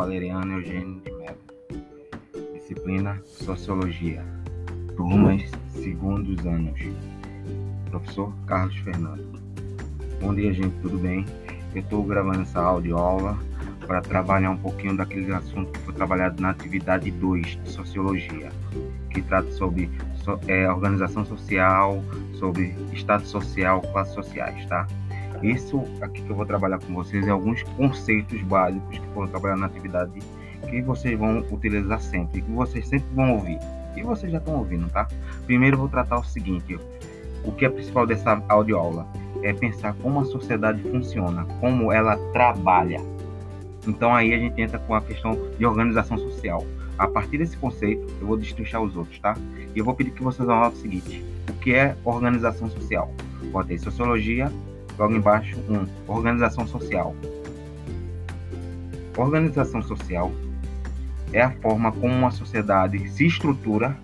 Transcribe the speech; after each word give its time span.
Valeriano 0.00 0.54
Eugênio 0.54 0.98
de 1.02 1.12
Mello. 1.12 2.54
Disciplina 2.54 3.20
Sociologia. 3.22 4.24
Turmas 4.96 5.42
segundos 5.74 6.38
anos. 6.46 6.80
Professor 7.90 8.32
Carlos 8.46 8.74
Fernando. 8.76 9.38
Bom 10.22 10.34
dia, 10.34 10.54
gente, 10.54 10.74
tudo 10.80 10.96
bem? 10.96 11.26
Eu 11.74 11.82
estou 11.82 12.02
gravando 12.02 12.40
essa 12.40 12.60
audioaula 12.60 13.38
para 13.86 14.00
trabalhar 14.00 14.52
um 14.52 14.56
pouquinho 14.56 14.96
daquele 14.96 15.34
assunto 15.34 15.70
que 15.70 15.80
foi 15.80 15.92
trabalhado 15.92 16.40
na 16.40 16.48
atividade 16.48 17.10
2 17.10 17.62
de 17.62 17.70
Sociologia, 17.70 18.50
que 19.10 19.20
trata 19.20 19.52
sobre 19.52 19.90
é, 20.48 20.66
organização 20.70 21.26
social, 21.26 22.02
sobre 22.38 22.74
estado 22.94 23.26
social, 23.26 23.82
classes 23.82 24.14
sociais, 24.14 24.64
tá? 24.64 24.86
Isso 25.42 25.82
aqui 26.00 26.22
que 26.22 26.30
eu 26.30 26.36
vou 26.36 26.44
trabalhar 26.44 26.78
com 26.78 26.92
vocês 26.92 27.26
é 27.26 27.30
alguns 27.30 27.62
conceitos 27.62 28.42
básicos 28.42 28.98
que 28.98 29.06
foram 29.08 29.28
trabalhados 29.28 29.60
na 29.62 29.66
atividade 29.66 30.20
que 30.68 30.82
vocês 30.82 31.18
vão 31.18 31.38
utilizar 31.50 32.00
sempre, 32.00 32.42
que 32.42 32.50
vocês 32.50 32.86
sempre 32.86 33.08
vão 33.14 33.32
ouvir. 33.32 33.58
E 33.96 34.02
vocês 34.02 34.30
já 34.30 34.38
estão 34.38 34.56
ouvindo, 34.56 34.88
tá? 34.88 35.08
Primeiro 35.46 35.78
vou 35.78 35.88
tratar 35.88 36.18
o 36.18 36.24
seguinte, 36.24 36.78
o 37.44 37.52
que 37.52 37.64
é 37.64 37.68
principal 37.68 38.06
dessa 38.06 38.42
audioaula 38.48 39.06
é 39.42 39.52
pensar 39.52 39.94
como 39.94 40.20
a 40.20 40.24
sociedade 40.24 40.82
funciona, 40.82 41.44
como 41.58 41.90
ela 41.90 42.16
trabalha. 42.32 43.00
Então 43.86 44.14
aí 44.14 44.34
a 44.34 44.38
gente 44.38 44.60
entra 44.60 44.78
com 44.78 44.94
a 44.94 45.00
questão 45.00 45.36
de 45.58 45.64
organização 45.64 46.18
social. 46.18 46.64
A 46.98 47.08
partir 47.08 47.38
desse 47.38 47.56
conceito, 47.56 48.06
eu 48.20 48.26
vou 48.26 48.36
destrinchar 48.36 48.82
os 48.82 48.94
outros, 48.94 49.18
tá? 49.18 49.34
E 49.74 49.78
eu 49.78 49.84
vou 49.84 49.94
pedir 49.94 50.10
que 50.10 50.22
vocês 50.22 50.46
anotem 50.46 50.78
o 50.78 50.82
seguinte: 50.82 51.24
o 51.48 51.54
que 51.54 51.72
é 51.72 51.96
organização 52.04 52.68
social? 52.68 53.10
Botei 53.50 53.78
sociologia, 53.78 54.52
logo 55.00 55.14
embaixo, 55.14 55.56
um, 55.68 55.86
organização 56.06 56.66
social. 56.66 57.16
Organização 59.16 59.80
social 59.82 60.30
é 61.32 61.40
a 61.40 61.50
forma 61.50 61.90
como 61.90 62.14
uma 62.14 62.30
sociedade 62.30 63.08
se 63.08 63.26
estrutura 63.26 63.96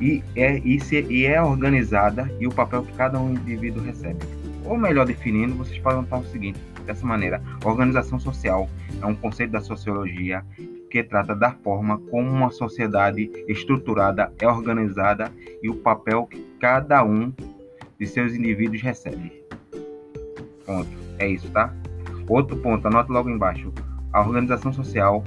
e 0.00 0.22
é, 0.36 0.58
e, 0.58 0.78
se, 0.80 1.00
e 1.08 1.24
é 1.24 1.42
organizada 1.42 2.30
e 2.38 2.46
o 2.46 2.52
papel 2.52 2.82
que 2.82 2.92
cada 2.92 3.18
um 3.18 3.30
indivíduo 3.30 3.82
recebe. 3.82 4.18
Ou 4.66 4.76
melhor 4.76 5.06
definindo, 5.06 5.54
vocês 5.54 5.78
podem 5.78 6.02
notar 6.02 6.20
o 6.20 6.26
seguinte, 6.26 6.60
dessa 6.84 7.06
maneira, 7.06 7.42
organização 7.64 8.20
social 8.20 8.68
é 9.00 9.06
um 9.06 9.14
conceito 9.14 9.52
da 9.52 9.60
sociologia 9.60 10.44
que 10.90 11.02
trata 11.02 11.34
da 11.34 11.52
forma 11.52 11.98
como 12.10 12.28
uma 12.28 12.50
sociedade 12.50 13.30
estruturada 13.48 14.32
é 14.40 14.46
organizada 14.46 15.32
e 15.62 15.70
o 15.70 15.76
papel 15.76 16.26
que 16.26 16.44
cada 16.60 17.02
um 17.02 17.32
de 18.00 18.06
seus 18.06 18.34
indivíduos 18.34 18.80
recebe. 18.80 19.44
Ponto. 20.64 20.88
É 21.18 21.28
isso, 21.28 21.50
tá? 21.50 21.72
Outro 22.26 22.56
ponto, 22.56 22.88
anota 22.88 23.12
logo 23.12 23.28
embaixo. 23.28 23.70
A 24.10 24.22
organização 24.22 24.72
social 24.72 25.22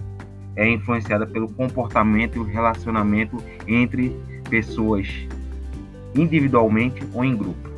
é 0.55 0.67
influenciada 0.67 1.27
pelo 1.27 1.47
comportamento 1.53 2.37
e 2.37 2.39
o 2.39 2.43
relacionamento 2.43 3.41
entre 3.67 4.09
pessoas 4.49 5.07
individualmente 6.15 7.07
ou 7.13 7.23
em 7.23 7.35
grupo. 7.35 7.69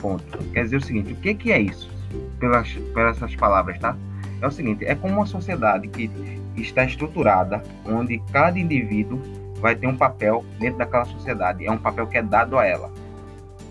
Ponto. 0.00 0.38
Quer 0.52 0.64
dizer 0.64 0.76
o 0.76 0.80
seguinte, 0.80 1.12
o 1.12 1.16
que, 1.16 1.34
que 1.34 1.52
é 1.52 1.60
isso? 1.60 1.90
Pelas, 2.38 2.72
pelas 2.94 3.16
essas 3.18 3.36
palavras, 3.36 3.78
tá? 3.78 3.96
É 4.40 4.46
o 4.46 4.50
seguinte, 4.50 4.84
é 4.86 4.94
como 4.94 5.14
uma 5.14 5.26
sociedade 5.26 5.88
que 5.88 6.10
está 6.56 6.84
estruturada, 6.84 7.62
onde 7.84 8.18
cada 8.32 8.58
indivíduo 8.58 9.20
vai 9.60 9.76
ter 9.76 9.86
um 9.86 9.96
papel 9.96 10.42
dentro 10.58 10.78
daquela 10.78 11.04
sociedade. 11.04 11.66
É 11.66 11.70
um 11.70 11.76
papel 11.76 12.06
que 12.06 12.16
é 12.16 12.22
dado 12.22 12.58
a 12.58 12.64
ela. 12.64 12.90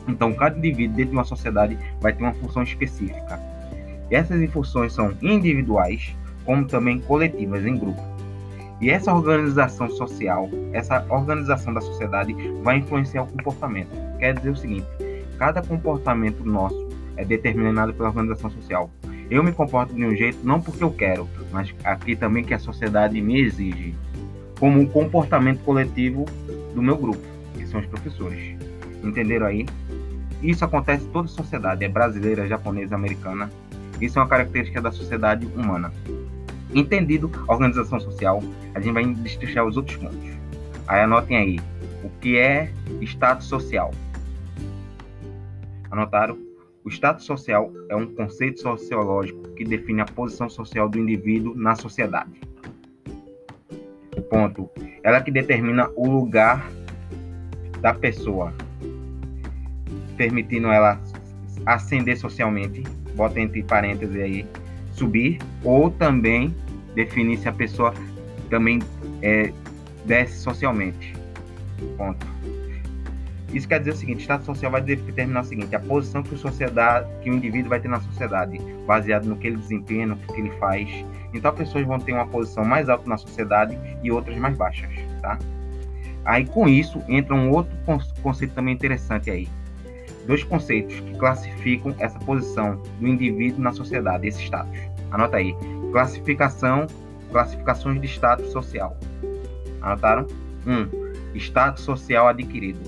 Então, 0.08 0.34
cada 0.34 0.58
indivíduo 0.58 0.96
dentro 0.96 1.12
de 1.12 1.18
uma 1.18 1.24
sociedade 1.24 1.78
vai 2.02 2.14
ter 2.14 2.24
uma 2.24 2.34
função 2.34 2.64
específica. 2.64 3.40
E 4.10 4.16
essas 4.16 4.44
funções 4.52 4.94
são 4.94 5.14
individuais, 5.22 6.16
como 6.46 6.66
também 6.66 7.00
coletivas, 7.00 7.66
em 7.66 7.78
grupo. 7.78 8.02
E 8.82 8.90
essa 8.90 9.14
organização 9.14 9.90
social, 9.90 10.50
essa 10.72 11.06
organização 11.10 11.74
da 11.74 11.82
sociedade 11.82 12.34
vai 12.64 12.78
influenciar 12.78 13.24
o 13.24 13.28
comportamento. 13.28 13.90
Quer 14.18 14.36
dizer 14.36 14.50
o 14.52 14.56
seguinte: 14.56 14.88
cada 15.38 15.62
comportamento 15.62 16.46
nosso 16.46 16.88
é 17.18 17.26
determinado 17.26 17.94
pela 17.94 18.10
organização 18.10 18.50
social. 18.50 18.90
Eu 19.30 19.44
me 19.44 19.52
comporto 19.52 19.94
de 19.94 20.04
um 20.04 20.16
jeito 20.16 20.40
não 20.44 20.60
porque 20.62 20.84
eu 20.84 20.92
quero, 20.92 21.30
mas 21.52 21.74
aqui 21.84 22.16
também 22.16 22.44
que 22.44 22.54
a 22.54 22.60
sociedade 22.60 23.22
me 23.22 23.42
exige, 23.42 23.94
como 24.60 24.80
um 24.80 24.88
comportamento 24.88 25.60
coletivo 25.60 26.26
do 26.74 26.82
meu 26.82 26.98
grupo, 26.98 27.22
que 27.54 27.68
são 27.68 27.80
os 27.80 27.86
professores. 27.86 28.56
Entenderam 29.04 29.46
aí? 29.46 29.66
Isso 30.42 30.64
acontece 30.64 31.06
em 31.06 31.10
toda 31.10 31.28
sociedade, 31.28 31.84
é 31.84 31.90
brasileira, 31.90 32.48
japonesa, 32.48 32.96
americana. 32.96 33.52
Isso 34.00 34.18
é 34.18 34.22
uma 34.22 34.28
característica 34.28 34.82
da 34.82 34.92
sociedade 34.92 35.46
humana. 35.46 35.92
Entendido 36.74 37.30
a 37.48 37.54
organização 37.54 38.00
social, 38.00 38.42
a 38.74 38.80
gente 38.80 38.94
vai 38.94 39.06
destrinchar 39.06 39.66
os 39.66 39.76
outros 39.76 39.98
pontos. 39.98 40.30
Aí 40.88 41.02
anotem 41.02 41.38
aí, 41.38 41.60
o 42.04 42.10
que 42.22 42.38
é 42.38 42.72
status 43.02 43.48
social? 43.48 43.92
Anotaram? 45.92 46.38
O 46.84 46.90
status 46.90 47.26
social 47.26 47.72
é 47.90 47.96
um 47.96 48.08
conceito 48.08 48.62
sociológico 48.62 49.42
que 49.56 49.66
define 49.66 50.02
a 50.02 50.06
posição 50.06 50.50
social 50.50 50.88
do 50.88 50.98
indivíduo 50.98 51.54
na 51.56 51.76
sociedade. 51.76 52.40
Ponto. 54.30 54.70
Ela 55.04 55.22
que 55.22 55.32
determina 55.32 55.90
o 55.96 56.08
lugar 56.08 56.70
da 57.82 57.94
pessoa, 57.94 58.54
permitindo 60.20 60.68
ela 60.68 61.00
ascender 61.66 62.18
socialmente, 62.18 62.84
bota 63.16 63.40
entre 63.40 63.64
parênteses 63.64 64.22
aí, 64.22 64.46
subir, 64.92 65.40
ou 65.64 65.90
também 65.90 66.54
definir 66.94 67.38
se 67.38 67.48
a 67.48 67.54
pessoa 67.54 67.94
também 68.50 68.80
é, 69.22 69.54
desce 70.06 70.40
socialmente. 70.40 71.16
Ponto. 71.98 72.28
Isso 73.54 73.66
quer 73.66 73.80
dizer 73.80 73.92
o 73.92 73.96
seguinte: 73.96 74.24
status 74.24 74.46
social 74.46 74.70
vai 74.70 74.82
determinar 74.82 75.40
o 75.40 75.46
seguinte: 75.46 75.74
a 75.74 75.80
posição 75.80 76.22
que, 76.22 76.36
o 76.36 76.38
sociedade, 76.38 77.08
que 77.24 77.30
o 77.30 77.34
indivíduo 77.34 77.70
vai 77.70 77.80
ter 77.80 77.88
na 77.88 78.02
sociedade, 78.02 78.60
baseado 78.86 79.24
no 79.24 79.38
que 79.38 79.48
ele 79.48 79.56
desempenha, 79.56 80.06
no 80.06 80.18
que 80.18 80.34
ele 80.34 80.52
faz. 80.60 80.90
Então, 81.34 81.54
pessoas 81.54 81.86
vão 81.86 81.98
ter 81.98 82.12
uma 82.12 82.28
posição 82.28 82.66
mais 82.66 82.90
alta 82.90 83.10
na 83.10 83.18
sociedade 83.18 83.78
e 84.04 84.12
outras 84.12 84.38
mais 84.38 84.58
baixas, 84.58 84.90
tá? 85.22 85.40
Aí, 86.26 86.46
com 86.46 86.68
isso, 86.68 87.02
entra 87.08 87.34
um 87.34 87.52
outro 87.52 87.74
conceito 88.22 88.54
também 88.54 88.74
interessante 88.74 89.32
aí, 89.32 89.48
dois 90.30 90.44
conceitos 90.44 91.00
que 91.00 91.18
classificam 91.18 91.96
essa 91.98 92.20
posição 92.20 92.80
do 93.00 93.08
indivíduo 93.08 93.64
na 93.64 93.74
sociedade, 93.74 94.28
esse 94.28 94.44
status. 94.44 94.80
Anota 95.10 95.38
aí. 95.38 95.56
Classificação, 95.92 96.86
classificações 97.32 98.00
de 98.00 98.08
status 98.08 98.52
social. 98.52 98.96
Anotaram? 99.82 100.28
Um, 100.68 100.88
status 101.36 101.84
social 101.84 102.28
adquirido. 102.28 102.80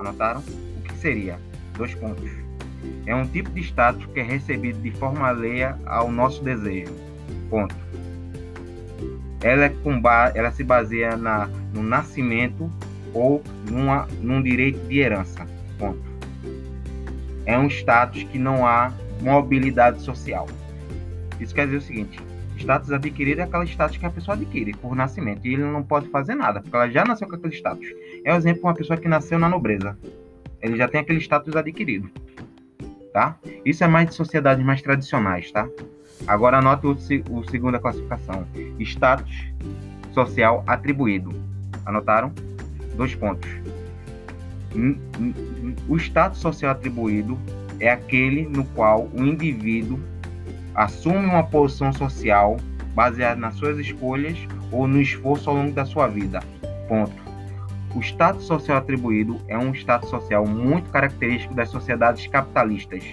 Anotaram? 0.00 0.40
O 0.40 0.82
que 0.82 0.96
seria? 0.96 1.38
Dois 1.76 1.94
pontos. 1.94 2.30
É 3.04 3.14
um 3.14 3.26
tipo 3.26 3.50
de 3.50 3.60
status 3.60 4.06
que 4.06 4.20
é 4.20 4.22
recebido 4.22 4.80
de 4.80 4.90
forma 4.92 5.28
alheia 5.28 5.78
ao 5.84 6.10
nosso 6.10 6.42
desejo. 6.42 6.94
Ponto. 7.50 7.74
Ela, 9.42 9.66
é 9.66 9.68
com 9.68 10.00
ba 10.00 10.32
ela 10.34 10.50
se 10.50 10.64
baseia 10.64 11.14
na, 11.14 11.46
no 11.74 11.82
nascimento 11.82 12.70
ou 13.12 13.42
numa, 13.70 14.08
num 14.22 14.42
direito 14.42 14.78
de 14.88 15.00
herança. 15.00 15.46
Ponto 15.78 16.13
é 17.46 17.58
um 17.58 17.66
status 17.66 18.22
que 18.24 18.38
não 18.38 18.66
há 18.66 18.92
mobilidade 19.20 20.00
social. 20.02 20.46
Isso 21.40 21.54
quer 21.54 21.66
dizer 21.66 21.78
o 21.78 21.82
seguinte: 21.82 22.20
status 22.56 22.92
adquirido 22.92 23.40
é 23.40 23.44
aquele 23.44 23.64
status 23.64 23.96
que 23.96 24.06
a 24.06 24.10
pessoa 24.10 24.36
adquire 24.36 24.72
por 24.74 24.94
nascimento 24.94 25.46
e 25.46 25.54
ele 25.54 25.62
não 25.62 25.82
pode 25.82 26.08
fazer 26.08 26.34
nada, 26.34 26.60
porque 26.60 26.74
ela 26.74 26.88
já 26.88 27.04
nasceu 27.04 27.28
com 27.28 27.36
aquele 27.36 27.54
status. 27.54 27.86
É 28.24 28.32
o 28.32 28.36
exemplo 28.36 28.60
de 28.60 28.66
uma 28.66 28.74
pessoa 28.74 28.96
que 28.96 29.08
nasceu 29.08 29.38
na 29.38 29.48
nobreza. 29.48 29.96
Ele 30.62 30.76
já 30.76 30.88
tem 30.88 31.00
aquele 31.00 31.20
status 31.20 31.54
adquirido. 31.56 32.10
Tá? 33.12 33.36
Isso 33.64 33.84
é 33.84 33.86
mais 33.86 34.08
de 34.08 34.14
sociedades 34.14 34.64
mais 34.64 34.82
tradicionais, 34.82 35.50
tá? 35.52 35.68
Agora 36.26 36.58
anote 36.58 36.86
o, 36.86 36.96
o 37.30 37.44
segunda 37.48 37.78
classificação: 37.78 38.46
status 38.80 39.52
social 40.12 40.64
atribuído. 40.66 41.32
Anotaram? 41.86 42.32
Dois 42.96 43.14
pontos 43.14 43.48
o 45.88 45.96
status 45.96 46.40
social 46.40 46.72
atribuído 46.72 47.38
é 47.80 47.90
aquele 47.90 48.46
no 48.46 48.64
qual 48.64 49.08
o 49.14 49.24
indivíduo 49.24 49.98
assume 50.74 51.24
uma 51.26 51.44
posição 51.44 51.92
social 51.92 52.56
baseada 52.94 53.40
nas 53.40 53.54
suas 53.56 53.78
escolhas 53.78 54.36
ou 54.70 54.86
no 54.86 55.00
esforço 55.00 55.50
ao 55.50 55.56
longo 55.56 55.72
da 55.72 55.84
sua 55.84 56.06
vida. 56.06 56.40
Ponto. 56.88 57.12
O 57.94 58.00
status 58.00 58.44
social 58.44 58.78
atribuído 58.78 59.40
é 59.46 59.56
um 59.56 59.72
status 59.72 60.10
social 60.10 60.44
muito 60.46 60.90
característico 60.90 61.54
das 61.54 61.68
sociedades 61.68 62.26
capitalistas, 62.26 63.04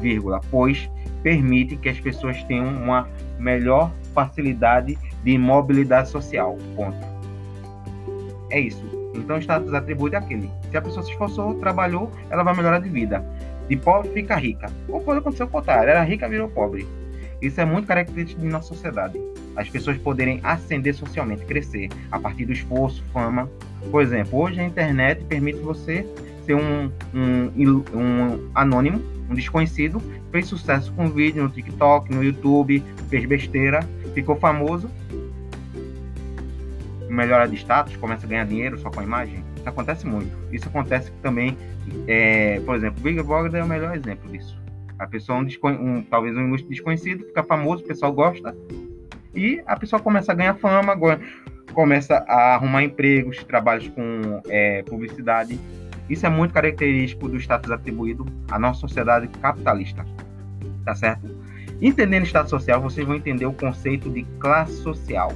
vírgula, 0.00 0.40
pois 0.50 0.90
permite 1.22 1.76
que 1.76 1.88
as 1.88 2.00
pessoas 2.00 2.42
tenham 2.44 2.66
uma 2.66 3.08
melhor 3.38 3.92
facilidade 4.12 4.98
de 5.22 5.38
mobilidade 5.38 6.08
social. 6.08 6.56
Ponto. 6.74 6.96
É 8.50 8.60
isso. 8.60 8.85
Então, 9.16 9.38
status 9.38 9.72
atribuído 9.72 10.16
é 10.16 10.18
aquele. 10.18 10.50
Se 10.70 10.76
a 10.76 10.82
pessoa 10.82 11.04
se 11.04 11.10
esforçou, 11.10 11.54
trabalhou, 11.54 12.10
ela 12.30 12.42
vai 12.42 12.54
melhorar 12.54 12.78
de 12.78 12.88
vida. 12.88 13.24
De 13.68 13.76
pobre 13.76 14.10
fica 14.10 14.36
rica. 14.36 14.70
Ou 14.88 15.00
pode 15.00 15.18
acontecer 15.18 15.42
o 15.42 15.48
contrário, 15.48 15.90
era 15.90 16.02
rica, 16.02 16.28
virou 16.28 16.48
pobre. 16.48 16.86
Isso 17.40 17.60
é 17.60 17.64
muito 17.64 17.86
característico 17.86 18.40
de 18.40 18.46
nossa 18.46 18.68
sociedade. 18.68 19.20
As 19.54 19.68
pessoas 19.68 19.98
poderem 19.98 20.40
ascender 20.42 20.94
socialmente, 20.94 21.44
crescer 21.44 21.88
a 22.10 22.18
partir 22.18 22.44
do 22.44 22.52
esforço, 22.52 23.02
fama. 23.12 23.50
Por 23.90 24.02
exemplo, 24.02 24.38
hoje 24.38 24.60
a 24.60 24.64
internet 24.64 25.24
permite 25.24 25.58
você 25.58 26.06
ser 26.44 26.54
um, 26.54 26.90
um, 27.14 27.84
um 27.94 28.50
anônimo, 28.54 29.02
um 29.28 29.34
desconhecido, 29.34 30.00
fez 30.30 30.46
sucesso 30.46 30.92
com 30.92 31.08
vídeo 31.08 31.42
no 31.42 31.50
TikTok, 31.50 32.14
no 32.14 32.22
YouTube, 32.22 32.82
fez 33.08 33.24
besteira, 33.26 33.86
ficou 34.14 34.36
famoso, 34.36 34.88
melhora 37.16 37.48
de 37.48 37.56
status, 37.56 37.96
começa 37.96 38.26
a 38.26 38.28
ganhar 38.28 38.44
dinheiro 38.44 38.78
só 38.78 38.90
com 38.90 39.00
a 39.00 39.02
imagem. 39.02 39.42
Isso 39.56 39.68
acontece 39.68 40.06
muito. 40.06 40.30
Isso 40.52 40.68
acontece 40.68 41.10
também, 41.22 41.56
é, 42.06 42.60
por 42.60 42.76
exemplo, 42.76 43.00
o 43.00 43.02
Big 43.02 43.22
Brother 43.22 43.60
é 43.60 43.64
o 43.64 43.66
melhor 43.66 43.96
exemplo 43.96 44.30
disso. 44.30 44.56
A 44.98 45.06
pessoa, 45.06 45.38
um, 45.38 45.46
um, 45.68 46.02
talvez 46.02 46.36
um 46.36 46.54
desconhecido, 46.54 47.24
fica 47.24 47.42
famoso, 47.42 47.82
o 47.82 47.86
pessoal 47.86 48.12
gosta, 48.12 48.54
e 49.34 49.62
a 49.66 49.76
pessoa 49.76 50.00
começa 50.00 50.32
a 50.32 50.34
ganhar 50.34 50.54
fama, 50.54 50.96
começa 51.72 52.24
a 52.28 52.54
arrumar 52.54 52.82
empregos, 52.82 53.42
trabalhos 53.44 53.88
com 53.88 54.42
é, 54.48 54.82
publicidade. 54.82 55.58
Isso 56.08 56.24
é 56.24 56.28
muito 56.28 56.54
característico 56.54 57.28
do 57.28 57.36
status 57.36 57.70
atribuído 57.70 58.24
à 58.50 58.58
nossa 58.58 58.80
sociedade 58.80 59.28
capitalista. 59.28 60.06
Tá 60.84 60.94
certo? 60.94 61.28
Entendendo 61.82 62.24
status 62.24 62.50
social, 62.50 62.80
vocês 62.80 63.06
vão 63.06 63.16
entender 63.16 63.44
o 63.44 63.52
conceito 63.52 64.08
de 64.08 64.22
classe 64.38 64.76
social. 64.76 65.32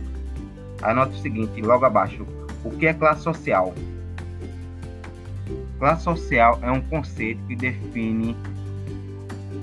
Anote 0.82 1.18
o 1.18 1.22
seguinte, 1.22 1.60
logo 1.60 1.84
abaixo. 1.84 2.26
O 2.64 2.70
que 2.70 2.86
é 2.86 2.94
classe 2.94 3.22
social? 3.22 3.74
Classe 5.78 6.04
social 6.04 6.58
é 6.62 6.70
um 6.70 6.80
conceito 6.80 7.40
que 7.46 7.56
define 7.56 8.36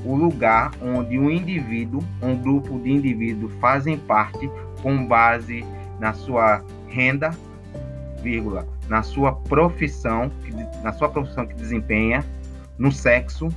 o 0.03 0.15
lugar 0.15 0.71
onde 0.81 1.19
um 1.19 1.29
indivíduo, 1.29 2.03
um 2.21 2.35
grupo 2.35 2.79
de 2.79 2.91
indivíduos 2.91 3.51
fazem 3.59 3.97
parte 3.97 4.49
com 4.81 5.05
base 5.05 5.65
na 5.99 6.13
sua 6.13 6.63
renda, 6.87 7.31
vírgula, 8.21 8.67
na 8.87 9.03
sua 9.03 9.33
profissão, 9.33 10.31
na 10.83 10.93
sua 10.93 11.09
profissão 11.09 11.45
que 11.45 11.55
desempenha, 11.55 12.23
no 12.77 12.91
sexo, 12.91 13.49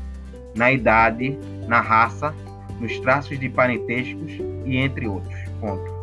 na 0.54 0.72
idade, 0.72 1.38
na 1.68 1.80
raça, 1.80 2.34
nos 2.80 2.98
traços 3.00 3.38
de 3.38 3.48
parentescos 3.48 4.32
e 4.64 4.76
entre 4.76 5.06
outros. 5.06 5.38
Ponto. 5.60 5.99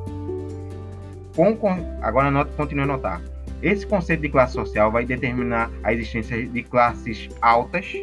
Com, 1.37 1.55
agora 2.01 2.31
nota, 2.31 2.51
continue 2.57 2.83
a 2.83 2.87
notar. 2.87 3.21
Esse 3.61 3.85
conceito 3.85 4.21
de 4.21 4.29
classe 4.29 4.53
social 4.53 4.91
vai 4.91 5.05
determinar 5.05 5.69
a 5.83 5.93
existência 5.93 6.47
de 6.47 6.63
classes 6.63 7.29
altas 7.41 7.93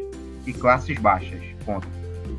e 0.46 0.52
classes 0.52 0.96
baixas. 0.98 1.42
Ponto. 1.66 1.86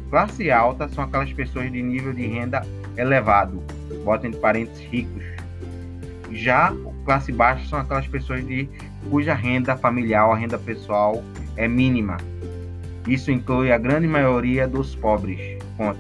Classe 0.09 0.50
alta 0.50 0.88
são 0.88 1.03
aquelas 1.03 1.31
pessoas 1.33 1.69
de 1.69 1.81
nível 1.81 2.13
de 2.13 2.25
renda 2.25 2.65
elevado, 2.95 3.62
bota 4.06 4.25
entre 4.25 4.39
parênteses 4.39 4.86
ricos. 4.86 5.24
Já 6.31 6.74
classe 7.06 7.31
baixa 7.31 7.68
são 7.69 7.80
aquelas 7.80 8.07
pessoas 8.07 8.45
de 8.45 8.68
cuja 9.09 9.33
renda 9.33 9.77
familiar, 9.77 10.27
a 10.30 10.36
renda 10.36 10.57
pessoal 10.57 11.24
é 11.56 11.68
mínima. 11.68 12.18
Isso 13.07 13.31
inclui 13.31 13.71
a 13.71 13.77
grande 13.77 14.07
maioria 14.07 14.68
dos 14.68 14.95
pobres. 14.95 15.39
Ponto. 15.77 16.00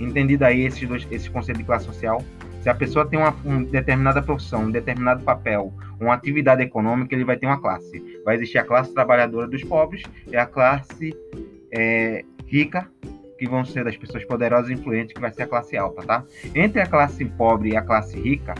Entendido 0.00 0.44
aí 0.44 0.62
esses 0.62 0.88
dois, 0.88 1.06
esse 1.10 1.28
conceito 1.28 1.58
de 1.58 1.64
classe 1.64 1.84
social, 1.84 2.24
se 2.60 2.68
a 2.68 2.74
pessoa 2.74 3.06
tem 3.06 3.18
uma, 3.18 3.34
uma, 3.44 3.64
determinada 3.64 4.22
profissão, 4.22 4.64
um 4.64 4.70
determinado 4.70 5.22
papel, 5.24 5.72
uma 5.98 6.14
atividade 6.14 6.62
econômica, 6.62 7.14
ele 7.14 7.24
vai 7.24 7.36
ter 7.36 7.46
uma 7.46 7.60
classe. 7.60 8.20
Vai 8.24 8.36
existir 8.36 8.58
a 8.58 8.64
classe 8.64 8.92
trabalhadora 8.92 9.46
dos 9.48 9.64
pobres 9.64 10.02
e 10.26 10.36
a 10.36 10.46
classe 10.46 11.14
é, 11.72 12.24
rica, 12.46 12.86
que 13.38 13.48
vão 13.48 13.64
ser 13.64 13.84
das 13.84 13.96
pessoas 13.96 14.22
poderosas 14.26 14.70
e 14.70 14.74
influentes, 14.74 15.14
que 15.14 15.20
vai 15.20 15.32
ser 15.32 15.44
a 15.44 15.46
classe 15.46 15.74
alta, 15.74 16.02
tá? 16.02 16.24
Entre 16.54 16.82
a 16.82 16.86
classe 16.86 17.24
pobre 17.24 17.70
e 17.70 17.76
a 17.76 17.80
classe 17.80 18.20
rica, 18.20 18.54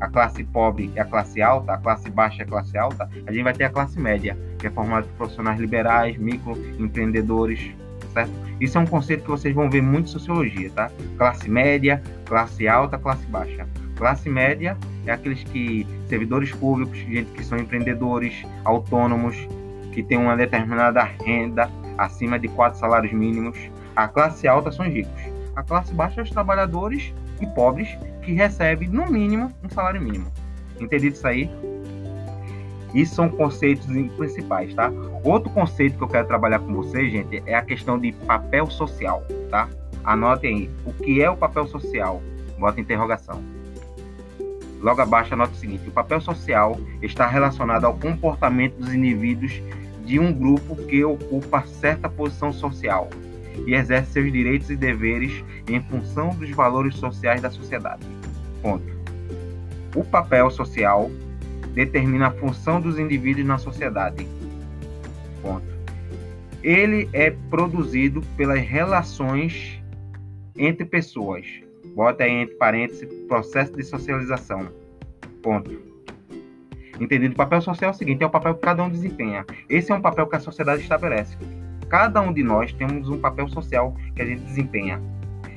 a 0.00 0.08
classe 0.08 0.42
pobre 0.42 0.90
e 0.92 0.98
a 0.98 1.04
classe 1.04 1.40
alta, 1.40 1.74
a 1.74 1.78
classe 1.78 2.10
baixa 2.10 2.38
e 2.40 2.42
a 2.42 2.46
classe 2.46 2.76
alta, 2.76 3.08
a 3.26 3.32
gente 3.32 3.44
vai 3.44 3.52
ter 3.52 3.64
a 3.64 3.70
classe 3.70 4.00
média, 4.00 4.36
que 4.58 4.66
é 4.66 4.70
formada 4.70 5.06
por 5.06 5.16
profissionais 5.18 5.60
liberais, 5.60 6.16
microempreendedores, 6.18 7.70
certo? 8.14 8.32
Isso 8.60 8.78
é 8.78 8.80
um 8.80 8.86
conceito 8.86 9.24
que 9.24 9.30
vocês 9.30 9.54
vão 9.54 9.68
ver 9.68 9.82
muito 9.82 10.06
em 10.06 10.12
sociologia, 10.12 10.70
tá? 10.70 10.90
Classe 11.18 11.50
média, 11.50 12.02
classe 12.24 12.66
alta, 12.66 12.96
classe 12.96 13.26
baixa. 13.26 13.66
Classe 13.96 14.28
média 14.28 14.76
é 15.06 15.12
aqueles 15.12 15.44
que 15.44 15.86
servidores 16.08 16.50
públicos, 16.52 16.96
gente 16.96 17.30
que 17.32 17.44
são 17.44 17.58
empreendedores, 17.58 18.34
autônomos, 18.64 19.36
que 19.92 20.02
têm 20.02 20.18
uma 20.18 20.36
determinada 20.36 21.02
renda, 21.02 21.70
acima 21.98 22.38
de 22.38 22.48
quatro 22.48 22.78
salários 22.78 23.12
mínimos. 23.12 23.58
A 23.94 24.08
classe 24.08 24.48
alta 24.48 24.72
são 24.72 24.86
os 24.86 24.92
ricos. 24.92 25.22
A 25.54 25.62
classe 25.62 25.92
baixa 25.92 26.20
é 26.20 26.24
os 26.24 26.30
trabalhadores 26.30 27.12
e 27.40 27.46
pobres 27.46 27.88
que 28.22 28.32
recebem, 28.32 28.88
no 28.88 29.06
mínimo, 29.10 29.52
um 29.62 29.68
salário 29.68 30.00
mínimo. 30.00 30.26
Entendido 30.80 31.14
isso 31.14 31.26
aí? 31.26 31.50
Isso 32.94 33.16
são 33.16 33.28
conceitos 33.28 33.86
principais, 34.16 34.72
tá? 34.72 34.90
Outro 35.24 35.50
conceito 35.50 35.98
que 35.98 36.04
eu 36.04 36.08
quero 36.08 36.28
trabalhar 36.28 36.60
com 36.60 36.72
vocês, 36.72 37.10
gente, 37.10 37.42
é 37.44 37.54
a 37.54 37.62
questão 37.62 37.98
de 37.98 38.12
papel 38.12 38.70
social, 38.70 39.24
tá? 39.50 39.68
Anotem 40.04 40.56
aí. 40.56 40.70
O 40.86 40.92
que 40.92 41.20
é 41.20 41.28
o 41.28 41.36
papel 41.36 41.66
social? 41.66 42.22
Bota 42.56 42.80
interrogação. 42.80 43.42
Logo 44.80 45.00
abaixo, 45.00 45.34
anote 45.34 45.54
o 45.54 45.56
seguinte: 45.56 45.88
o 45.88 45.92
papel 45.92 46.20
social 46.20 46.78
está 47.02 47.26
relacionado 47.26 47.84
ao 47.84 47.94
comportamento 47.94 48.76
dos 48.76 48.94
indivíduos 48.94 49.60
de 50.04 50.20
um 50.20 50.32
grupo 50.32 50.76
que 50.76 51.02
ocupa 51.04 51.62
certa 51.62 52.08
posição 52.08 52.52
social 52.52 53.08
e 53.66 53.74
exerce 53.74 54.12
seus 54.12 54.30
direitos 54.30 54.70
e 54.70 54.76
deveres 54.76 55.42
em 55.68 55.80
função 55.82 56.30
dos 56.30 56.50
valores 56.50 56.94
sociais 56.96 57.40
da 57.40 57.50
sociedade. 57.50 58.06
Ponto. 58.62 58.84
O 59.96 60.04
papel 60.04 60.50
social 60.50 61.10
determina 61.74 62.28
a 62.28 62.30
função 62.30 62.80
dos 62.80 62.98
indivíduos 62.98 63.46
na 63.46 63.58
sociedade. 63.58 64.26
Ponto. 65.42 65.66
Ele 66.62 67.08
é 67.12 67.30
produzido 67.50 68.22
pelas 68.36 68.60
relações 68.60 69.82
entre 70.56 70.84
pessoas. 70.84 71.46
Bota 71.94 72.24
aí 72.24 72.30
entre 72.30 72.54
parênteses 72.54 73.08
processo 73.28 73.72
de 73.72 73.82
socialização. 73.82 74.68
Ponto. 75.42 75.78
Entendido? 76.98 77.34
O 77.34 77.36
papel 77.36 77.60
social 77.60 77.90
é 77.90 77.94
o 77.94 77.96
seguinte: 77.96 78.22
é 78.22 78.26
o 78.26 78.30
papel 78.30 78.54
que 78.54 78.60
cada 78.60 78.82
um 78.82 78.88
desempenha. 78.88 79.44
Esse 79.68 79.92
é 79.92 79.94
um 79.94 80.00
papel 80.00 80.26
que 80.26 80.36
a 80.36 80.40
sociedade 80.40 80.82
estabelece. 80.82 81.36
Cada 81.88 82.20
um 82.20 82.32
de 82.32 82.42
nós 82.42 82.72
temos 82.72 83.08
um 83.08 83.18
papel 83.18 83.48
social 83.48 83.94
que 84.14 84.22
a 84.22 84.24
gente 84.24 84.42
desempenha. 84.42 85.00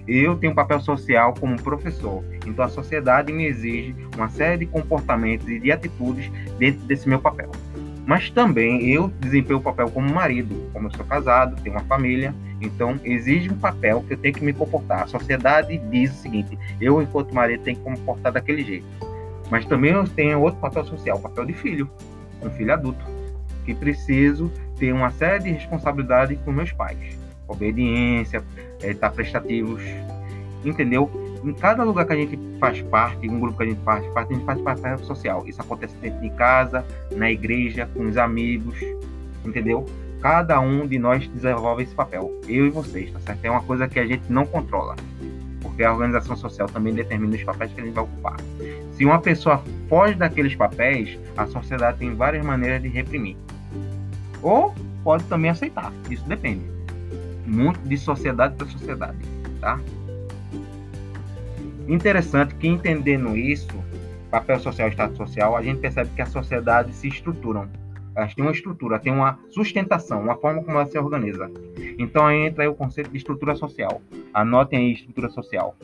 Eu 0.07 0.37
tenho 0.37 0.53
um 0.53 0.55
papel 0.55 0.79
social 0.79 1.33
como 1.37 1.61
professor, 1.61 2.23
então 2.45 2.63
a 2.63 2.69
sociedade 2.69 3.33
me 3.33 3.45
exige 3.45 3.93
uma 4.15 4.29
série 4.29 4.59
de 4.59 4.65
comportamentos 4.65 5.49
e 5.49 5.59
de 5.59 5.71
atitudes 5.71 6.31
dentro 6.57 6.79
desse 6.85 7.09
meu 7.09 7.19
papel. 7.19 7.51
Mas 8.05 8.29
também 8.29 8.89
eu 8.89 9.09
desempenho 9.19 9.59
o 9.59 9.61
papel 9.61 9.91
como 9.91 10.09
marido, 10.09 10.69
como 10.71 10.87
eu 10.87 10.91
sou 10.91 11.05
casado, 11.05 11.61
tenho 11.61 11.75
uma 11.75 11.83
família, 11.83 12.33
então 12.61 12.97
exige 13.03 13.51
um 13.51 13.57
papel 13.57 14.01
que 14.07 14.13
eu 14.13 14.17
tenho 14.17 14.33
que 14.33 14.45
me 14.45 14.53
comportar. 14.53 15.03
A 15.03 15.07
sociedade 15.07 15.77
diz 15.91 16.11
o 16.11 16.21
seguinte: 16.21 16.57
eu, 16.79 17.01
enquanto 17.01 17.35
marido, 17.35 17.63
tenho 17.63 17.75
que 17.75 17.83
comportar 17.83 18.31
daquele 18.31 18.63
jeito. 18.63 18.87
Mas 19.51 19.65
também 19.65 19.91
eu 19.91 20.07
tenho 20.07 20.39
outro 20.39 20.57
papel 20.61 20.85
social, 20.85 21.17
o 21.17 21.21
papel 21.21 21.45
de 21.45 21.53
filho, 21.53 21.89
um 22.41 22.49
filho 22.49 22.71
adulto, 22.71 23.05
que 23.65 23.75
preciso 23.75 24.49
ter 24.79 24.93
uma 24.93 25.11
série 25.11 25.43
de 25.43 25.51
responsabilidade 25.51 26.37
com 26.45 26.51
meus 26.53 26.71
pais. 26.71 27.26
Obediência, 27.47 28.43
é, 28.81 28.91
estar 28.91 29.11
prestativos, 29.11 29.81
entendeu? 30.63 31.09
Em 31.43 31.53
cada 31.53 31.83
lugar 31.83 32.05
que 32.05 32.13
a 32.13 32.15
gente 32.15 32.37
faz 32.59 32.81
parte, 32.81 33.29
um 33.29 33.39
grupo 33.39 33.57
que 33.57 33.63
a 33.63 33.67
gente 33.67 33.81
faz 33.83 34.05
parte, 34.07 34.33
a 34.33 34.35
gente 34.35 34.45
faz 34.45 34.61
papel 34.61 34.97
social. 34.99 35.47
Isso 35.47 35.61
acontece 35.61 35.95
dentro 36.01 36.19
de 36.19 36.29
casa, 36.31 36.85
na 37.15 37.31
igreja, 37.31 37.89
com 37.93 38.05
os 38.07 38.17
amigos, 38.17 38.75
entendeu? 39.45 39.85
Cada 40.21 40.59
um 40.59 40.87
de 40.87 40.97
nós 40.97 41.27
desenvolve 41.27 41.83
esse 41.83 41.93
papel, 41.93 42.31
eu 42.47 42.65
e 42.65 42.69
vocês, 42.69 43.11
tá 43.11 43.19
certo? 43.19 43.45
É 43.45 43.51
uma 43.51 43.61
coisa 43.61 43.87
que 43.87 43.99
a 43.99 44.05
gente 44.05 44.23
não 44.29 44.45
controla 44.45 44.95
porque 45.77 45.83
a 45.83 45.93
organização 45.93 46.35
social 46.35 46.67
também 46.67 46.91
determina 46.91 47.35
os 47.35 47.43
papéis 47.43 47.71
que 47.71 47.81
a 47.81 47.83
gente 47.83 47.93
vai 47.93 48.03
ocupar. 48.03 48.37
Se 48.93 49.05
uma 49.05 49.19
pessoa 49.19 49.63
foge 49.87 50.15
daqueles 50.15 50.55
papéis, 50.55 51.19
a 51.37 51.45
sociedade 51.45 51.99
tem 51.99 52.15
várias 52.15 52.43
maneiras 52.43 52.81
de 52.81 52.87
reprimir. 52.87 53.37
Ou 54.41 54.73
pode 55.03 55.23
também 55.25 55.51
aceitar, 55.51 55.93
isso 56.09 56.27
depende. 56.27 56.76
Muito 57.47 57.79
de 57.79 57.97
sociedade 57.97 58.55
para 58.55 58.67
sociedade, 58.67 59.17
tá? 59.59 59.79
Interessante 61.87 62.53
que 62.55 62.67
entendendo 62.67 63.35
isso, 63.37 63.73
papel 64.29 64.59
social 64.59 64.89
estado 64.89 65.15
social, 65.15 65.55
a 65.55 65.63
gente 65.63 65.79
percebe 65.79 66.09
que 66.15 66.21
a 66.21 66.25
sociedade 66.25 66.93
se 66.93 67.07
estruturam 67.07 67.69
elas 68.17 68.33
têm 68.33 68.43
uma 68.43 68.51
estrutura, 68.51 68.97
têm 68.97 69.13
uma 69.13 69.37
sustentação, 69.51 70.19
uma 70.23 70.35
forma 70.35 70.63
como 70.63 70.75
ela 70.75 70.87
se 70.87 70.97
organiza. 70.97 71.51
Então 71.99 72.25
aí 72.25 72.47
entra 72.47 72.63
aí 72.63 72.67
o 72.67 72.73
conceito 72.73 73.11
de 73.11 73.17
estrutura 73.17 73.55
social. 73.55 74.01
Anotem 74.33 74.79
aí 74.79 74.93
estrutura 74.93 75.29
social. 75.29 75.75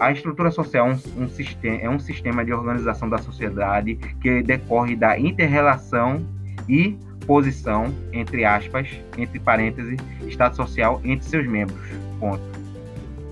A 0.00 0.10
estrutura 0.10 0.50
social 0.50 0.88
é 0.88 0.90
um, 0.90 1.24
um, 1.24 1.28
sistema, 1.28 1.76
é 1.76 1.90
um 1.90 1.98
sistema 1.98 2.42
de 2.42 2.52
organização 2.54 3.10
da 3.10 3.18
sociedade 3.18 3.96
que 4.22 4.42
decorre 4.42 4.96
da 4.96 5.18
interrelação 5.18 6.26
e 6.66 6.98
posição, 7.26 7.94
entre 8.12 8.44
aspas, 8.44 8.88
entre 9.16 9.38
parênteses, 9.38 9.98
estado 10.26 10.56
social 10.56 11.00
entre 11.04 11.26
seus 11.26 11.46
membros. 11.46 11.88
Ponto. 12.20 12.42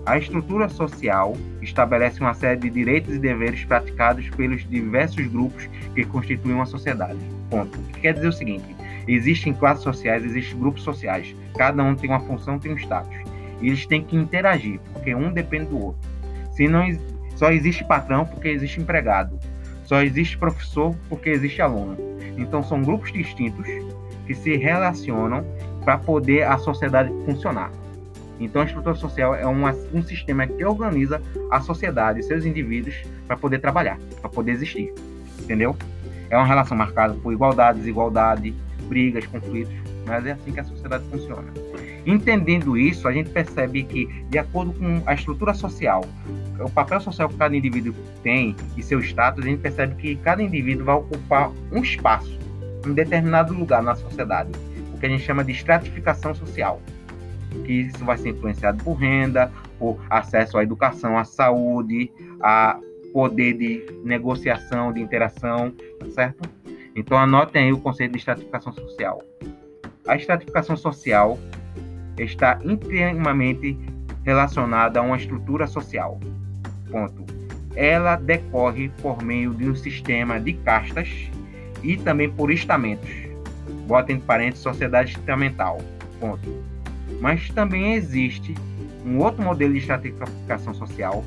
A 0.04 0.18
estrutura 0.18 0.68
social 0.68 1.36
estabelece 1.60 2.20
uma 2.20 2.34
série 2.34 2.58
de 2.58 2.70
direitos 2.70 3.14
e 3.14 3.18
deveres 3.18 3.64
praticados 3.64 4.28
pelos 4.30 4.68
diversos 4.68 5.26
grupos 5.28 5.68
que 5.94 6.04
constituem 6.04 6.56
uma 6.56 6.66
sociedade. 6.66 7.18
Ponto. 7.48 7.78
O 7.78 7.82
que 7.84 8.00
quer 8.00 8.14
dizer 8.14 8.28
o 8.28 8.32
seguinte: 8.32 8.74
existem 9.06 9.54
classes 9.54 9.84
sociais, 9.84 10.24
existem 10.24 10.58
grupos 10.58 10.82
sociais. 10.82 11.34
Cada 11.56 11.82
um 11.84 11.94
tem 11.94 12.10
uma 12.10 12.20
função, 12.20 12.58
tem 12.58 12.72
um 12.72 12.76
status. 12.76 13.16
E 13.60 13.68
eles 13.68 13.86
têm 13.86 14.02
que 14.02 14.16
interagir, 14.16 14.80
porque 14.92 15.14
um 15.14 15.32
depende 15.32 15.66
do 15.66 15.80
outro. 15.80 16.00
Se 16.52 16.66
não, 16.66 16.84
só 17.36 17.52
existe 17.52 17.84
patrão 17.84 18.26
porque 18.26 18.48
existe 18.48 18.80
empregado. 18.80 19.38
Só 19.84 20.02
existe 20.02 20.38
professor 20.38 20.94
porque 21.08 21.30
existe 21.30 21.60
aluno. 21.60 21.96
Então 22.36 22.62
são 22.62 22.82
grupos 22.82 23.12
distintos 23.12 23.66
que 24.26 24.34
se 24.34 24.56
relacionam 24.56 25.44
para 25.84 25.98
poder 25.98 26.44
a 26.44 26.58
sociedade 26.58 27.12
funcionar. 27.24 27.70
Então, 28.40 28.62
a 28.62 28.64
estrutura 28.64 28.94
social 28.96 29.34
é 29.34 29.46
uma, 29.46 29.72
um 29.92 30.02
sistema 30.02 30.46
que 30.46 30.64
organiza 30.64 31.22
a 31.50 31.60
sociedade, 31.60 32.22
seus 32.24 32.44
indivíduos, 32.44 32.94
para 33.26 33.36
poder 33.36 33.60
trabalhar, 33.60 33.98
para 34.20 34.28
poder 34.28 34.52
existir. 34.52 34.92
Entendeu? 35.38 35.76
É 36.28 36.36
uma 36.36 36.46
relação 36.46 36.76
marcada 36.76 37.14
por 37.14 37.32
igualdade, 37.32 37.78
desigualdade, 37.78 38.54
brigas, 38.88 39.26
conflitos, 39.26 39.74
mas 40.06 40.26
é 40.26 40.32
assim 40.32 40.50
que 40.50 40.60
a 40.60 40.64
sociedade 40.64 41.04
funciona. 41.10 41.44
Entendendo 42.04 42.76
isso, 42.76 43.06
a 43.06 43.12
gente 43.12 43.30
percebe 43.30 43.84
que, 43.84 44.06
de 44.28 44.38
acordo 44.38 44.72
com 44.72 45.02
a 45.06 45.14
estrutura 45.14 45.54
social, 45.54 46.04
o 46.58 46.70
papel 46.70 47.00
social 47.00 47.28
que 47.28 47.36
cada 47.36 47.56
indivíduo 47.56 47.94
tem 48.22 48.56
e 48.76 48.82
seu 48.82 49.00
status, 49.00 49.44
a 49.44 49.48
gente 49.48 49.60
percebe 49.60 49.94
que 49.96 50.16
cada 50.16 50.42
indivíduo 50.42 50.84
vai 50.84 50.96
ocupar 50.96 51.50
um 51.70 51.82
espaço 51.82 52.38
em 52.86 52.92
determinado 52.92 53.54
lugar 53.54 53.82
na 53.82 53.94
sociedade, 53.94 54.50
o 54.94 54.98
que 54.98 55.06
a 55.06 55.08
gente 55.08 55.24
chama 55.24 55.44
de 55.44 55.52
estratificação 55.52 56.34
social 56.34 56.80
que 57.64 57.72
isso 57.72 58.04
vai 58.04 58.16
ser 58.16 58.30
influenciado 58.30 58.82
por 58.82 58.94
renda, 58.94 59.52
por 59.78 59.98
acesso 60.08 60.58
à 60.58 60.62
educação, 60.62 61.18
à 61.18 61.24
saúde, 61.24 62.10
a 62.40 62.78
poder 63.12 63.54
de 63.54 63.84
negociação, 64.04 64.92
de 64.92 65.00
interação, 65.00 65.72
tá 65.98 66.10
certo? 66.10 66.48
Então 66.96 67.16
anotem 67.16 67.64
aí 67.64 67.72
o 67.72 67.78
conceito 67.78 68.12
de 68.12 68.18
estratificação 68.18 68.72
social. 68.72 69.22
A 70.06 70.16
estratificação 70.16 70.76
social 70.76 71.38
está 72.18 72.58
intimamente 72.64 73.78
relacionada 74.24 75.00
a 75.00 75.02
uma 75.02 75.16
estrutura 75.16 75.66
social. 75.66 76.20
Ponto. 76.90 77.24
Ela 77.74 78.16
decorre 78.16 78.90
por 79.00 79.22
meio 79.22 79.54
de 79.54 79.68
um 79.68 79.74
sistema 79.74 80.38
de 80.38 80.52
castas 80.52 81.08
e 81.82 81.96
também 81.96 82.30
por 82.30 82.50
estamentos. 82.50 83.10
Bota 83.86 84.12
entre 84.12 84.26
parênteses 84.26 84.62
sociedade 84.62 85.12
estamental. 85.12 85.80
Ponto. 86.20 86.62
Mas 87.20 87.48
também 87.50 87.94
existe 87.94 88.54
um 89.04 89.18
outro 89.18 89.42
modelo 89.42 89.72
de 89.72 89.80
estratificação 89.80 90.74
social 90.74 91.24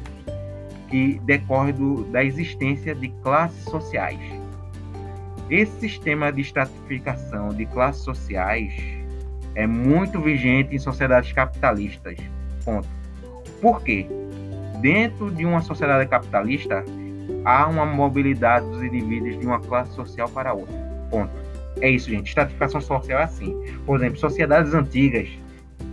que 0.89 1.19
decorre 1.25 1.73
do, 1.73 2.03
da 2.05 2.23
existência 2.23 2.93
de 2.93 3.09
classes 3.23 3.63
sociais. 3.63 4.19
Esse 5.49 5.79
sistema 5.79 6.31
de 6.31 6.41
estratificação 6.41 7.49
de 7.49 7.65
classes 7.65 8.03
sociais 8.03 8.94
é 9.55 9.65
muito 9.65 10.19
vigente 10.21 10.75
em 10.75 10.79
sociedades 10.79 11.31
capitalistas. 11.31 12.17
Ponto. 12.63 12.88
Por 13.62 13.81
quê? 13.81 14.05
Dentro 14.81 15.31
de 15.31 15.45
uma 15.45 15.62
sociedade 15.62 16.07
capitalista, 16.09 16.83
há 17.43 17.67
uma 17.67 17.85
mobilidade 17.85 18.65
dos 18.69 18.83
indivíduos 18.83 19.39
de 19.39 19.45
uma 19.45 19.59
classe 19.59 19.93
social 19.93 20.29
para 20.29 20.53
outra. 20.53 20.75
Ponto. 21.09 21.31
É 21.81 21.89
isso, 21.89 22.09
gente. 22.09 22.27
Estratificação 22.27 22.81
social 22.81 23.19
é 23.19 23.24
assim. 23.24 23.55
Por 23.85 23.97
exemplo, 23.97 24.19
sociedades 24.19 24.74
antigas 24.74 25.29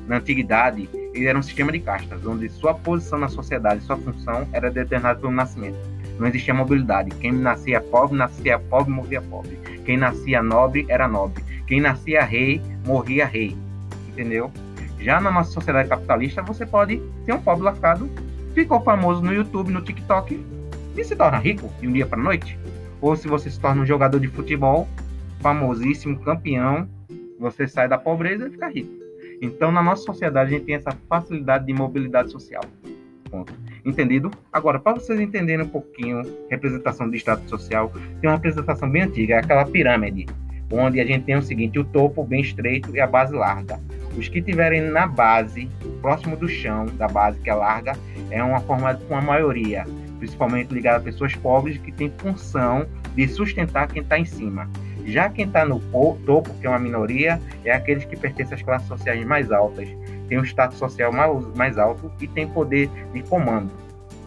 na 0.07 0.16
antiguidade, 0.16 0.88
ele 1.14 1.26
era 1.26 1.38
um 1.38 1.42
sistema 1.42 1.71
de 1.71 1.81
castas, 1.81 2.25
onde 2.26 2.49
sua 2.49 2.75
posição 2.75 3.19
na 3.19 3.28
sociedade, 3.28 3.83
sua 3.83 3.97
função 3.97 4.47
era 4.52 4.71
determinada 4.71 5.21
pelo 5.21 5.33
nascimento. 5.33 5.78
Não 6.19 6.26
existia 6.26 6.52
mobilidade. 6.52 7.11
Quem 7.16 7.33
nascia 7.33 7.81
pobre, 7.81 8.16
nascia 8.16 8.59
pobre, 8.59 8.92
morria 8.92 9.23
pobre. 9.23 9.59
Quem 9.85 9.97
nascia 9.97 10.42
nobre, 10.42 10.85
era 10.88 11.09
nobre. 11.09 11.42
Quem 11.66 11.81
nascia 11.81 12.23
rei, 12.25 12.61
morria 12.85 13.27
rei. 13.27 13.57
Entendeu? 14.09 14.51
Já 15.01 15.21
na 15.21 15.31
nossa 15.31 15.51
sociedade 15.51 15.89
capitalista, 15.89 16.43
você 16.43 16.65
pode 16.65 17.03
ter 17.27 17.33
um 17.33 17.41
pobre 17.41 17.65
lascado, 17.65 18.09
ficou 18.55 18.81
famoso 18.83 19.21
no 19.21 19.33
YouTube, 19.33 19.73
no 19.73 19.83
TikTok, 19.83 20.45
e 20.97 21.05
se 21.05 21.17
torna 21.17 21.39
rico 21.39 21.73
de 21.81 21.89
um 21.89 21.93
dia 21.93 22.07
para 22.07 22.23
noite. 22.23 22.59
Ou 23.01 23.17
se 23.17 23.27
você 23.27 23.51
se 23.51 23.59
torna 23.59 23.83
um 23.83 23.87
jogador 23.87 24.21
de 24.21 24.29
futebol, 24.29 24.89
famosíssimo, 25.41 26.21
campeão, 26.21 26.89
você 27.39 27.67
sai 27.67 27.89
da 27.89 27.99
pobreza 27.99 28.47
e 28.47 28.51
fica 28.51 28.69
rico. 28.69 28.93
Então, 29.41 29.73
na 29.73 29.83
nossa 29.83 30.05
sociedade, 30.05 30.55
a 30.55 30.57
gente 30.57 30.67
tem 30.67 30.77
essa 30.77 30.97
facilidade 31.09 31.67
de 31.67 31.73
mobilidade 31.73 32.31
social. 32.31 32.62
Ponto. 33.29 33.53
Entendido? 33.85 34.31
Agora, 34.53 34.79
para 34.79 35.01
vocês 35.01 35.19
entenderem 35.19 35.67
um 35.67 35.69
pouquinho 35.69 36.23
representação 36.49 37.11
de 37.11 37.17
status 37.17 37.51
social, 37.51 37.93
tem 38.21 38.31
uma 38.31 38.37
representação 38.37 38.89
bem 38.89 39.03
antiga, 39.03 39.35
é 39.35 39.39
aquela 39.39 39.65
pirâmide, 39.65 40.27
onde 40.73 41.00
a 41.00 41.05
gente 41.05 41.25
tem 41.25 41.37
o 41.37 41.43
seguinte: 41.43 41.79
o 41.79 41.85
topo 41.85 42.25
bem 42.25 42.41
estreito 42.41 42.95
e 42.95 43.00
a 43.00 43.07
base 43.07 43.35
larga. 43.35 43.79
Os 44.17 44.29
que 44.29 44.43
tiverem 44.43 44.83
na 44.83 45.07
base, 45.07 45.69
próximo 46.00 46.37
do 46.37 46.49
chão 46.49 46.87
da 46.97 47.09
base, 47.09 47.38
que 47.41 47.49
é 47.49 47.55
larga, 47.55 47.97
é 48.31 48.43
uma 48.43 48.61
forma 48.61 48.95
com 49.09 49.17
a 49.17 49.23
maioria, 49.23 49.87
principalmente 50.19 50.73
ligada 50.73 50.99
a 50.99 51.00
pessoas 51.00 51.35
pobres 51.35 51.79
que 51.79 51.91
têm 51.91 52.12
função 52.19 52.87
de 53.14 53.26
sustentar 53.29 53.88
quem 53.88 54.02
está 54.02 54.19
em 54.19 54.25
cima. 54.25 54.69
Já 55.05 55.29
quem 55.29 55.47
está 55.47 55.64
no 55.64 55.81
topo, 56.25 56.55
que 56.61 56.67
é 56.67 56.71
uma 56.71 56.79
minoria, 56.79 57.41
é 57.64 57.73
aqueles 57.73 58.05
que 58.05 58.17
pertencem 58.17 58.55
às 58.55 58.62
classes 58.62 58.87
sociais 58.87 59.25
mais 59.25 59.50
altas, 59.50 59.88
tem 60.29 60.38
um 60.38 60.45
status 60.45 60.79
social 60.79 61.12
mais, 61.12 61.57
mais 61.57 61.79
alto 61.79 62.11
e 62.21 62.26
tem 62.26 62.49
poder 62.49 62.88
de 63.12 63.23
comando, 63.23 63.71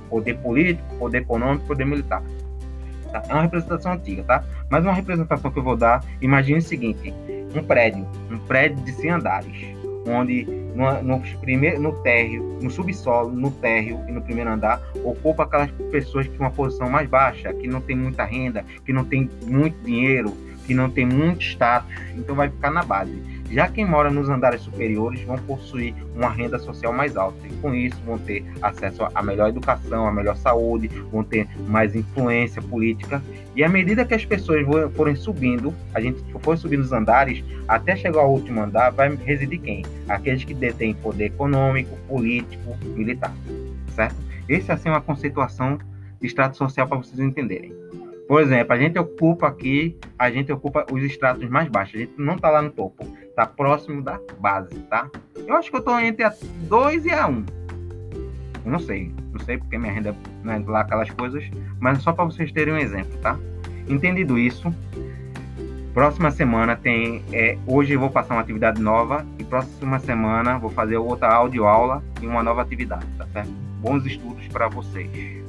poder 0.10 0.38
político, 0.38 0.84
poder 0.98 1.20
econômico, 1.20 1.66
poder 1.66 1.86
militar. 1.86 2.22
Tá? 3.22 3.24
É 3.30 3.34
uma 3.34 3.44
representação 3.44 3.94
antiga, 3.94 4.24
tá? 4.24 4.44
Mas 4.70 4.84
uma 4.84 4.94
representação 4.94 5.52
que 5.52 5.60
eu 5.60 5.64
vou 5.64 5.78
dar, 5.78 6.04
imagine 6.22 6.60
o 6.60 6.62
seguinte: 6.62 7.14
um 7.56 7.64
prédio, 7.64 8.06
um 8.30 8.38
prédio 8.40 8.84
de 8.84 8.92
100 8.92 9.12
andares, 9.12 9.76
onde 10.08 10.46
no, 10.76 11.02
no, 11.02 11.22
primeiro, 11.40 11.82
no 11.82 11.94
térreo, 12.02 12.60
no 12.62 12.70
subsolo, 12.70 13.32
no 13.32 13.50
térreo 13.50 14.04
e 14.08 14.12
no 14.12 14.22
primeiro 14.22 14.52
andar, 14.52 14.82
ocupa 15.04 15.44
aquelas 15.44 15.72
pessoas 15.90 16.28
que 16.28 16.34
têm 16.34 16.42
uma 16.46 16.52
posição 16.52 16.90
mais 16.90 17.10
baixa, 17.10 17.54
que 17.54 17.68
não 17.68 17.82
tem 17.82 17.96
muita 17.96 18.26
renda, 18.26 18.66
que 18.86 18.92
não 18.92 19.06
tem 19.06 19.30
muito 19.46 19.78
dinheiro, 19.84 20.36
que 20.66 20.74
não 20.74 20.90
tem 20.90 21.06
muito 21.06 21.42
status, 21.42 21.90
então 22.16 22.36
vai 22.36 22.50
ficar 22.50 22.72
na 22.72 22.84
base. 22.84 23.16
Já 23.52 23.68
quem 23.68 23.86
mora 23.86 24.10
nos 24.10 24.28
andares 24.28 24.62
superiores 24.62 25.22
vão 25.22 25.38
possuir 25.38 25.94
uma 26.16 26.30
renda 26.30 26.58
social 26.60 26.92
mais 26.92 27.16
alta 27.16 27.38
e 27.48 27.54
com 27.58 27.74
isso 27.74 27.98
vão 28.06 28.18
ter 28.18 28.44
acesso 28.62 29.08
à 29.14 29.22
melhor 29.22 29.50
educação, 29.50 30.08
à 30.08 30.12
melhor 30.12 30.36
saúde, 30.36 30.88
vão 31.12 31.24
ter 31.24 31.48
mais 31.68 31.96
influência 31.96 32.62
política. 32.62 33.22
E 33.56 33.64
à 33.64 33.70
medida 33.70 34.04
que 34.04 34.14
as 34.14 34.26
pessoas 34.26 34.66
forem 34.96 35.16
subindo, 35.16 35.74
a 35.94 36.02
gente 36.02 36.22
for 36.42 36.58
subindo 36.58 36.82
os 36.82 36.92
andares, 36.92 37.44
até 37.68 37.96
chegar 37.96 38.22
ao 38.22 38.32
último 38.32 38.62
andar, 38.62 38.92
vai 38.92 39.16
residir 39.16 39.62
quem? 39.62 39.86
Aqueles 40.10 40.44
que 40.44 40.54
detêm 40.54 40.94
poder 40.96 41.26
econômico, 41.26 41.96
político, 42.08 42.76
militar, 42.84 43.34
certo? 43.96 44.16
Essa 44.50 44.74
assim, 44.74 44.90
é 44.90 44.92
uma 44.92 45.02
conceituação 45.02 45.78
de 46.20 46.28
extrato 46.28 46.58
social 46.58 46.88
para 46.88 46.98
vocês 46.98 47.20
entenderem. 47.20 47.74
Por 48.28 48.42
exemplo, 48.42 48.74
a 48.74 48.78
gente 48.78 48.98
ocupa 48.98 49.48
aqui, 49.48 49.98
a 50.18 50.32
gente 50.32 50.52
ocupa 50.52 50.86
os 50.92 51.04
estratos 51.04 51.48
mais 51.48 51.70
baixos. 51.70 51.96
A 51.96 52.00
gente 52.00 52.14
não 52.18 52.36
está 52.36 52.50
lá 52.50 52.62
no 52.62 52.72
topo, 52.72 53.06
está 53.28 53.46
próximo 53.46 54.02
da 54.02 54.20
base, 54.40 54.80
tá? 54.90 55.10
Eu 55.36 55.56
acho 55.56 55.70
que 55.70 55.76
eu 55.76 55.80
estou 55.80 56.00
entre 56.00 56.24
a 56.24 56.34
2 56.68 57.06
e 57.06 57.12
a 57.12 57.28
1. 57.28 57.32
Um. 57.32 57.46
Eu 58.66 58.72
não 58.72 58.80
sei, 58.80 59.14
não 59.32 59.40
sei 59.42 59.60
porque 59.60 59.78
minha 59.78 59.94
renda 59.94 60.16
não 60.44 60.54
é 60.54 60.60
lá 60.66 60.82
aquelas 60.82 61.10
coisas, 61.12 61.44
mas 61.80 62.02
só 62.02 62.12
para 62.12 62.26
vocês 62.26 62.52
terem 62.52 62.74
um 62.74 62.78
exemplo, 62.78 63.16
tá? 63.20 63.38
Entendido 63.88 64.40
isso, 64.40 64.74
próxima 65.94 66.32
semana 66.32 66.76
tem. 66.76 67.24
É, 67.32 67.60
hoje 67.68 67.94
eu 67.94 68.00
vou 68.00 68.10
passar 68.10 68.34
uma 68.34 68.42
atividade 68.42 68.82
nova 68.82 69.24
e 69.38 69.44
próxima 69.44 70.00
semana 70.00 70.58
vou 70.58 70.72
fazer 70.72 70.98
outra 70.98 71.32
audioaula 71.32 72.04
e 72.20 72.26
uma 72.26 72.42
nova 72.42 72.64
atividade, 72.64 73.06
tá 73.20 73.28
certo? 73.28 73.52
Bons 73.82 74.04
estudos 74.04 74.48
para 74.48 74.68
vocês. 74.68 75.45